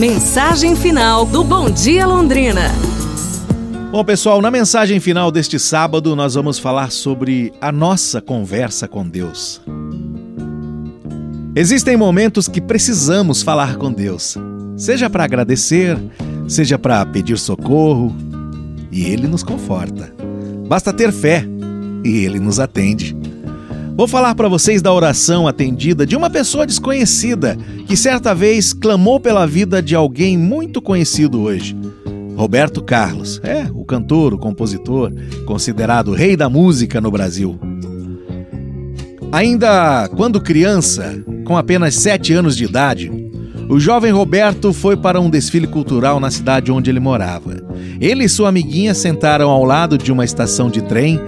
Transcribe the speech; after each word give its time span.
Mensagem 0.00 0.74
final 0.74 1.26
do 1.26 1.44
Bom 1.44 1.68
Dia 1.68 2.06
Londrina. 2.06 2.72
Bom, 3.92 4.02
pessoal, 4.02 4.40
na 4.40 4.50
mensagem 4.50 4.98
final 4.98 5.30
deste 5.30 5.58
sábado, 5.58 6.16
nós 6.16 6.36
vamos 6.36 6.58
falar 6.58 6.90
sobre 6.90 7.52
a 7.60 7.70
nossa 7.70 8.18
conversa 8.18 8.88
com 8.88 9.06
Deus. 9.06 9.60
Existem 11.54 11.98
momentos 11.98 12.48
que 12.48 12.62
precisamos 12.62 13.42
falar 13.42 13.76
com 13.76 13.92
Deus, 13.92 14.38
seja 14.74 15.10
para 15.10 15.24
agradecer, 15.24 15.98
seja 16.48 16.78
para 16.78 17.04
pedir 17.04 17.36
socorro, 17.36 18.16
e 18.90 19.04
Ele 19.04 19.28
nos 19.28 19.42
conforta. 19.42 20.14
Basta 20.66 20.94
ter 20.94 21.12
fé 21.12 21.44
e 22.02 22.24
Ele 22.24 22.40
nos 22.40 22.58
atende. 22.58 23.19
Vou 24.00 24.08
falar 24.08 24.34
para 24.34 24.48
vocês 24.48 24.80
da 24.80 24.90
oração 24.90 25.46
atendida 25.46 26.06
de 26.06 26.16
uma 26.16 26.30
pessoa 26.30 26.66
desconhecida 26.66 27.54
que 27.86 27.94
certa 27.94 28.34
vez 28.34 28.72
clamou 28.72 29.20
pela 29.20 29.46
vida 29.46 29.82
de 29.82 29.94
alguém 29.94 30.38
muito 30.38 30.80
conhecido 30.80 31.42
hoje. 31.42 31.76
Roberto 32.34 32.82
Carlos, 32.82 33.38
é, 33.44 33.66
o 33.74 33.84
cantor, 33.84 34.32
o 34.32 34.38
compositor, 34.38 35.12
considerado 35.44 36.14
rei 36.14 36.34
da 36.34 36.48
música 36.48 36.98
no 36.98 37.10
Brasil. 37.10 37.60
Ainda 39.30 40.08
quando 40.16 40.40
criança, 40.40 41.22
com 41.44 41.58
apenas 41.58 41.94
sete 41.94 42.32
anos 42.32 42.56
de 42.56 42.64
idade, 42.64 43.12
o 43.68 43.78
jovem 43.78 44.12
Roberto 44.12 44.72
foi 44.72 44.96
para 44.96 45.20
um 45.20 45.28
desfile 45.28 45.66
cultural 45.66 46.18
na 46.18 46.30
cidade 46.30 46.72
onde 46.72 46.88
ele 46.88 47.00
morava. 47.00 47.62
Ele 48.00 48.24
e 48.24 48.28
sua 48.30 48.48
amiguinha 48.48 48.94
sentaram 48.94 49.50
ao 49.50 49.62
lado 49.62 49.98
de 49.98 50.10
uma 50.10 50.24
estação 50.24 50.70
de 50.70 50.80
trem, 50.80 51.20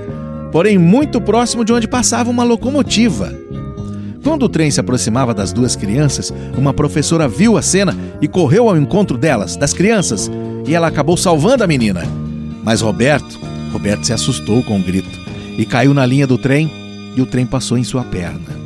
porém 0.53 0.77
muito 0.79 1.21
próximo 1.21 1.65
de 1.65 1.73
onde 1.73 1.89
passava 1.89 2.31
uma 2.31 2.45
locomotiva. 2.45 3.35
Quando 4.23 4.45
o 4.45 4.49
trem 4.49 4.71
se 4.71 4.79
aproximava 4.79 5.35
das 5.35 5.53
duas 5.53 5.75
crianças, 5.75 6.33
uma 6.57 6.73
professora 6.73 7.27
viu 7.27 7.57
a 7.57 7.63
cena 7.63 7.97
e 8.21 8.29
correu 8.29 8.69
ao 8.69 8.77
encontro 8.77 9.19
delas, 9.19 9.57
das 9.57 9.73
crianças, 9.73 10.31
e 10.65 10.75
ela 10.75 10.87
acabou 10.87 11.17
salvando 11.17 11.65
a 11.65 11.67
menina. 11.67 12.03
Mas 12.63 12.81
Roberto, 12.81 13.41
Roberto 13.73 14.07
se 14.07 14.13
assustou 14.13 14.63
com 14.63 14.79
o 14.79 14.83
grito 14.83 15.19
e 15.59 15.65
caiu 15.65 15.93
na 15.93 16.07
linha 16.07 16.27
do 16.27 16.39
trem 16.39 16.71
e 17.17 17.21
o 17.21 17.27
trem 17.27 17.45
passou 17.45 17.77
em 17.77 17.83
sua 17.83 18.05
perna. 18.05 18.63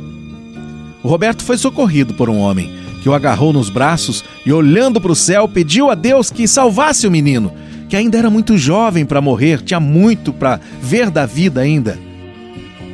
O 1.01 1.07
Roberto 1.07 1.43
foi 1.43 1.57
socorrido 1.57 2.13
por 2.13 2.29
um 2.29 2.37
homem 2.37 2.71
que 3.01 3.09
o 3.09 3.13
agarrou 3.13 3.53
nos 3.53 3.69
braços 3.69 4.23
e, 4.45 4.51
olhando 4.51 4.99
para 4.99 5.11
o 5.11 5.15
céu, 5.15 5.47
pediu 5.47 5.89
a 5.89 5.95
Deus 5.95 6.29
que 6.29 6.47
salvasse 6.47 7.07
o 7.07 7.11
menino, 7.11 7.51
que 7.87 7.95
ainda 7.95 8.17
era 8.17 8.29
muito 8.29 8.57
jovem 8.57 9.05
para 9.05 9.21
morrer, 9.21 9.61
tinha 9.61 9.79
muito 9.79 10.33
para 10.33 10.59
ver 10.81 11.09
da 11.09 11.25
vida 11.25 11.61
ainda. 11.61 11.97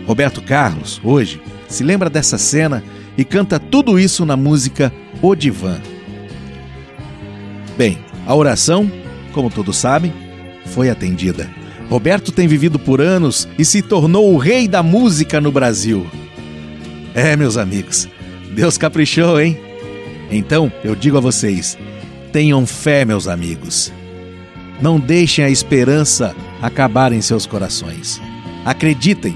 Roberto 0.06 0.42
Carlos, 0.42 1.00
hoje, 1.04 1.42
se 1.68 1.84
lembra 1.84 2.10
dessa 2.10 2.38
cena 2.38 2.84
e 3.18 3.24
canta 3.24 3.60
tudo 3.60 4.00
isso 4.00 4.26
na 4.26 4.36
música 4.36 4.94
O 5.22 5.36
Divã. 5.36 5.78
Bem, 7.78 7.98
a 8.28 8.36
oração, 8.36 8.92
como 9.32 9.50
todos 9.50 9.78
sabem, 9.78 10.14
foi 10.66 10.90
atendida. 10.90 11.50
Roberto 11.90 12.32
tem 12.32 12.48
vivido 12.48 12.80
por 12.80 13.02
anos 13.02 13.48
e 13.58 13.66
se 13.66 13.82
tornou 13.82 14.34
o 14.34 14.38
rei 14.38 14.68
da 14.68 14.84
música 14.84 15.42
no 15.42 15.52
Brasil. 15.52 16.06
É, 17.14 17.36
meus 17.36 17.58
amigos, 17.58 18.08
Deus 18.54 18.78
caprichou, 18.78 19.40
hein? 19.40 19.58
Então, 20.32 20.72
eu 20.84 20.96
digo 20.96 21.18
a 21.18 21.22
vocês: 21.22 21.78
tenham 22.32 22.66
fé, 22.66 23.06
meus 23.06 23.28
amigos. 23.28 23.92
Não 24.82 25.00
deixem 25.00 25.46
a 25.46 25.50
esperança 25.50 26.36
acabar 26.62 27.14
em 27.14 27.22
seus 27.22 27.46
corações. 27.46 28.22
Acreditem, 28.66 29.36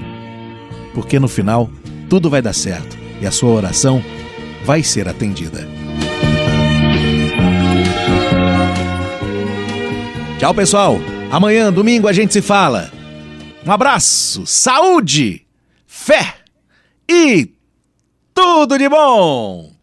porque 0.94 1.18
no 1.18 1.28
final 1.28 1.70
tudo 2.08 2.30
vai 2.30 2.42
dar 2.42 2.52
certo 2.52 2.98
e 3.20 3.26
a 3.26 3.30
sua 3.30 3.50
oração 3.50 4.02
vai 4.64 4.82
ser 4.82 5.08
atendida. 5.08 5.66
Tchau, 10.38 10.54
pessoal. 10.54 10.98
Amanhã, 11.30 11.72
domingo, 11.72 12.08
a 12.08 12.12
gente 12.12 12.32
se 12.32 12.40
fala. 12.40 12.90
Um 13.66 13.72
abraço, 13.72 14.46
saúde, 14.46 15.44
fé 15.86 16.36
e 17.08 17.50
tudo 18.32 18.78
de 18.78 18.88
bom! 18.88 19.77